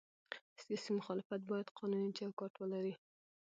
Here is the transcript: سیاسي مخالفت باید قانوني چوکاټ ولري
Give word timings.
سیاسي 0.63 0.91
مخالفت 0.99 1.41
باید 1.51 1.73
قانوني 1.77 2.09
چوکاټ 2.17 2.53
ولري 2.57 2.93